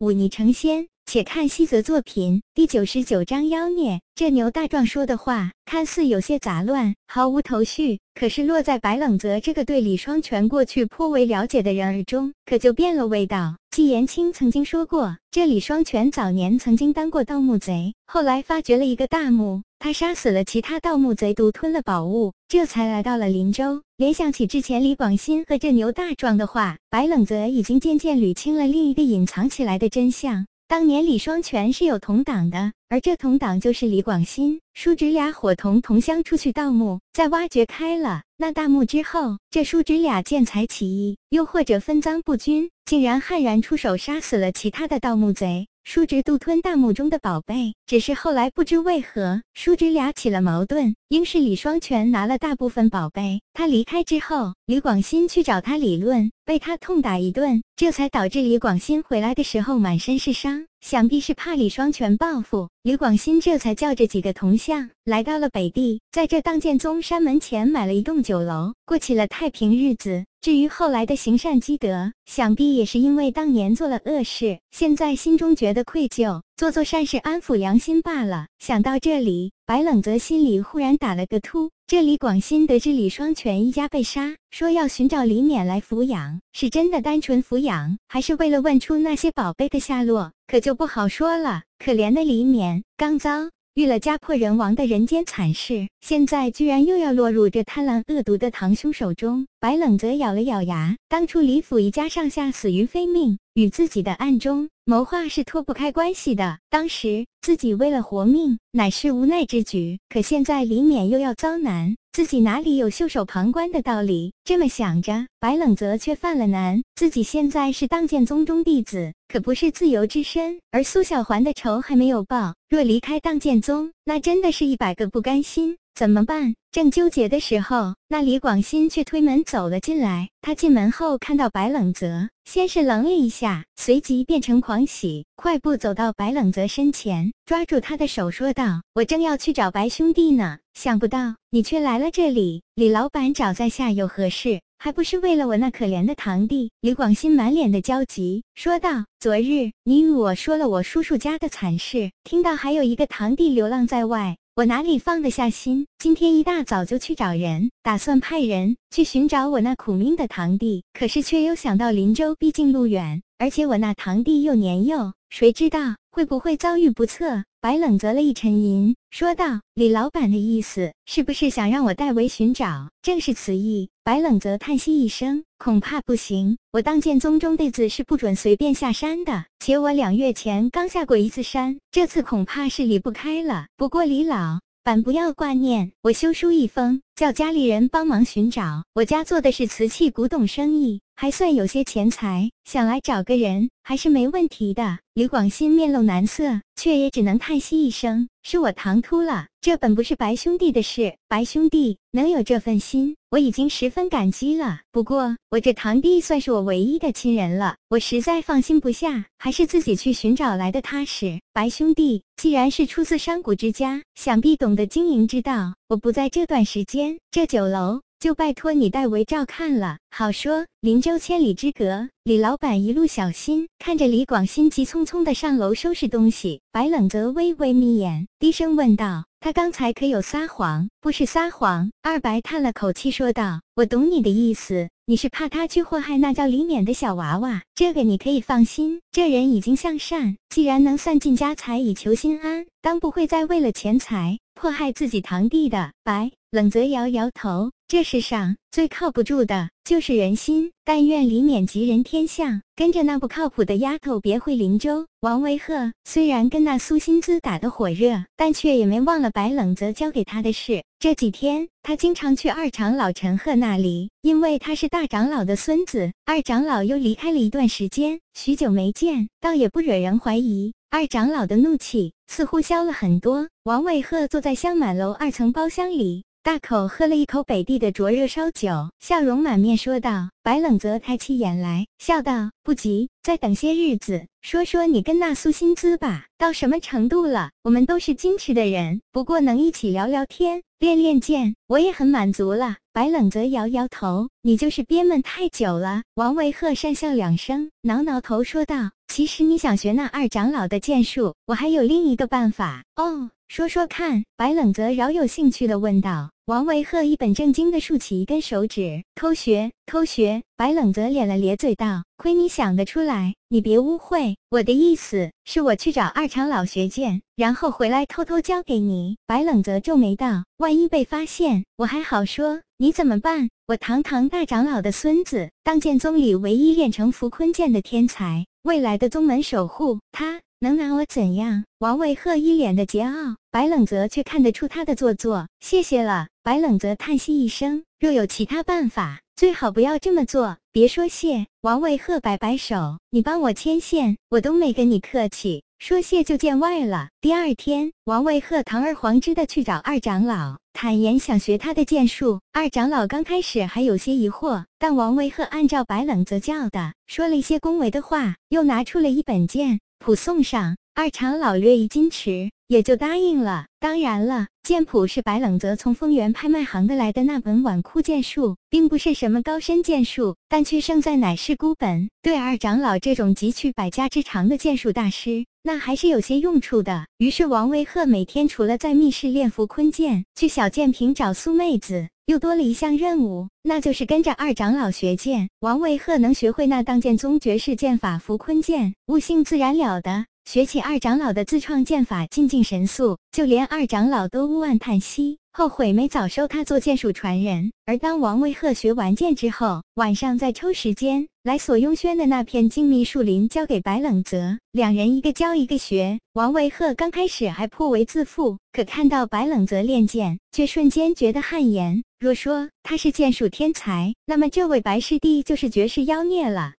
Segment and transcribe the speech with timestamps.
[0.00, 0.88] 忤逆成仙。
[1.06, 4.00] 且看西泽作品第九十九章妖孽。
[4.14, 13.56] 这牛大壮说的话看似有些杂乱，毫无头绪，可是落在白冷泽这个对李双全过去颇为了解的人耳中，可就变了味道。
[13.72, 23.82] 纪言青曾经说过，这李双全早年曾经当过盗墓贼，后来发掘了一个大墓，他杀死了其他盗墓贼，独吞了宝物，这才来到了林州。
[23.96, 30.46] 联想起之前李广新和这牛大壮的话，白冷泽已经渐渐捋清了另一个隐藏起来的真相。
[30.68, 34.60] 当年李双全是有同党的，而这同党就是李广新。
[34.74, 45.68] 叔侄俩伙同同乡出去盗墓，在挖掘开了那大墓之后，这叔侄俩见财起意，又或者分赃不均，竟然悍然出手杀死了其他的盗墓贼。
[45.92, 53.40] 叔侄独吞大墓中的宝贝，只是后来不知为何，叔侄俩起了矛盾，应是李双全拿了大部分宝贝。
[53.54, 62.68] 他离开之后，李广新去找他理论，被他痛打一顿，这才导致李广新回来的时候满身是伤，想必是怕李双全报复。
[62.84, 70.24] 李广新这才叫着几个同乡来到了北地，在这当剑宗山门前买了一栋酒楼，过起了太平日子。
[70.40, 78.46] 至于后来的行善积德，想必也是因为当年做了恶事，现在心中觉得愧疚，做做善事安抚良心罢了。
[78.58, 81.70] 想到这里，白冷泽心里忽然打了个突。
[81.86, 91.64] 这李广新得知李双全一家被杀，说要寻找李勉来抚养，是真的单纯抚养，还是为了问出那些宝贝的下落，可就不好说了。
[91.78, 93.50] 可怜的李勉，刚遭
[93.80, 99.46] 遇了家破人亡的人间惨事，现在居然又要落入这贪婪恶毒的堂兄手中。
[99.58, 106.58] 白冷则咬了咬牙，当初李府一家上下死于非命，与自己的暗中谋划是脱不开关系的。
[106.70, 109.98] 当时自己为了活命，乃是无奈之举。
[110.08, 114.32] 可现在李勉又要遭难，自己哪里有袖手旁观的道理？
[114.44, 116.82] 这么想着，白冷泽却犯了难。
[116.94, 122.54] 自己现在是当剑宗中弟子，可不是自由之身，而苏小环的仇还没有报。
[122.70, 125.76] 若离开当剑宗，那真的是一百个不甘心。
[125.94, 126.54] 怎么办？
[126.72, 130.28] 正纠结的时候，那李广新却推门走了进来。
[130.40, 142.62] 他进门后看到白冷泽，先是愣了一下，随即变成狂喜，快步走到白冷泽身前，抓住他的手说道：“我正要去找白兄弟呢，想不到你却来了这里。
[142.76, 144.60] 李老板找在下有何事？
[144.78, 155.86] 还不是为了我那可怜的堂弟？”李广新满脸的焦急说道：“昨日你与我说了我叔叔家的惨事，听到还有一个堂弟流浪在外。”我哪里放得下心？
[155.96, 160.84] 今天一大早就去找人，打算派人去寻找我那苦命的堂弟。
[160.92, 167.44] 可是却又想到林州毕竟路远，而且我那堂弟又年幼，谁知道会不会遭遇不测？
[167.60, 172.90] 白冷泽了一沉吟，说道：“李老板的意思是不是想让我代为寻找？
[173.02, 175.44] 正是此意。”白冷泽叹息一声。
[175.58, 179.44] 恐怕不行，我当剑宗中弟子是不准随便下山的。
[179.58, 183.66] 且我两月前刚下过一次山，这次恐怕是离不开了。
[183.76, 188.82] 不过李老板不要挂念，我修书一封，叫家里人帮忙寻找。
[188.94, 195.00] 我家做的是瓷器古董生意，还算有些钱财，想来找个人还是没问题的。
[195.12, 201.14] 李广新面露难色，却也只能叹息一声：“是我唐突了，这本不是白兄弟的事。
[201.28, 204.80] 白兄弟能有这份心，我已经十分感激了。
[204.90, 211.38] 不过我这堂弟算是我唯一的亲人了，我实在放心不下，还是自己去寻找来的踏实。
[211.52, 215.74] 白兄弟既然是出自山谷之家，想必懂得经营之道。
[215.88, 219.96] 我不在这段时间，这酒楼。”就拜托你代为照看了。
[220.10, 223.66] 好说，林州千里之隔，李老板一路小心。
[223.78, 230.90] 看着李广新急匆匆的上楼收拾东西，白冷泽微微眯眼，低声问道：“他刚才可有撒谎？
[231.00, 237.62] 不是撒谎。”二白叹了口气说道：“我懂你的意思，你是怕他去祸害那叫李勉的小娃娃。
[237.74, 247.70] 这个你可以放心，这人已经向善，既然能散尽家财以求心安，当不会再为了钱财迫害自己堂弟的。”白冷泽摇摇头。
[247.86, 255.06] 这世上最靠不住的就是人心，但愿李勉吉人天相，跟着那不靠谱的丫头别回林州。
[255.20, 260.84] 王维鹤虽然跟那苏心姿打得火热，但却也没忘了白冷泽交给他的事。
[260.98, 266.12] 这几天他经常去二长老陈赫那里，因为他是大长老的孙子。
[266.24, 270.72] 二长老又离开了一段时间，许久没见，倒也不惹人怀疑。
[270.90, 273.48] 二长老的怒气似乎消了很多。
[273.64, 276.24] 王伟鹤坐在香满楼二层包厢里。
[276.42, 280.30] 大口喝了一口北地的灼热烧酒，笑容满面说道。
[280.42, 287.50] 白冷泽抬起眼来，笑道：“不急，再等些日子，说说你跟那苏薪资吧，到什么程度了？
[287.62, 306.30] 我们都是矜持的人，不过能一起聊聊天、练练剑，我也很满足了。”白冷泽摇摇头：“你就是憋闷太久了。”王维鹤讪笑两声，挠挠头说道：“其实你想学那二长老的剑术，我还有另一个办法哦。”说说看，白冷泽饶有兴趣地问道。
[306.46, 310.40] 王维鹤一本正经地竖起一根手指，偷学，偷学。
[310.56, 323.50] 白冷泽咧了咧嘴道：“亏你想得出来，你别误会，我的意思是我去找二长老学剑，然后回来偷偷教给你。”白冷泽皱眉道：“万一被发现，我还好说，你怎么办？
[323.66, 331.64] 我堂堂大长老的孙子，当剑宗里唯一练成符坤剑的天才，未来的宗门守护，他。”能拿我怎样？
[331.78, 335.48] 王维鹤一脸的桀骜，白冷泽却看得出他的做作。
[335.58, 337.82] 谢谢了，白冷泽叹息一声。
[337.98, 340.58] 若有其他办法，最好不要这么做。
[340.70, 345.64] 别说谢，王卫鹤摆摆手，你帮我牵线，我都没跟你客气。
[345.80, 347.08] 说谢就见外了。
[347.20, 352.40] 第二天，王卫鹤堂而皇之的去找二长老，坦言想学他的剑术。
[352.52, 359.80] 二长老刚开始还有些疑惑，但王卫鹤按照白冷泽教的，说了一些恭维的话，又拿出了一本剑。
[359.98, 363.66] 谱送上，二长老略一矜持，也就答应了。
[363.80, 372.08] 当然了，剑谱是白冷泽从丰源拍卖行的来的那本晚枯剑术，并不是什么高深剑术，但却胜在乃是孤本。
[372.22, 377.08] 对二长老这种汲取百家之长的剑术大师，那还是有些用处的。
[377.18, 382.06] 于是王维鹤每天除了在密室练符坤剑，去小剑坪找苏妹子。
[382.26, 385.48] 又多了一项任务，那就是跟着二长老学剑。
[385.58, 390.26] 王维鹤能学会那当剑宗绝世剑法符坤剑，悟性自然了得。
[390.52, 397.70] 学起二长老的自创剑法，进境神速，就连二长老都呜咽叹息，后悔没早收他做剑术传人。
[397.86, 406.18] 而当王维鹤学完剑之后，晚上再抽时间来索雍轩的那片静谧树林，交给白冷泽，两人一个教一个学。
[406.32, 412.02] 王维鹤刚开始还颇为自负，可看到白冷泽练剑，却瞬间觉得汗颜。
[412.18, 416.72] 若说他是剑术天才，那么这位白师弟就是绝世妖孽了。